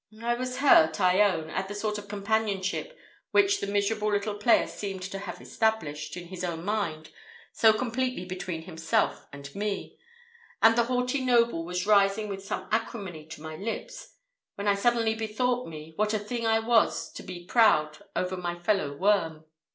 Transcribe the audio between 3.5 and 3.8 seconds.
the